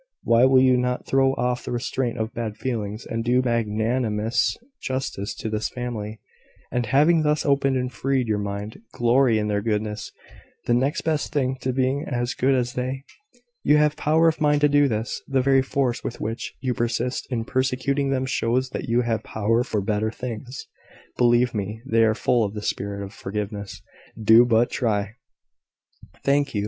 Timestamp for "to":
5.35-5.47, 11.61-11.71, 14.61-14.67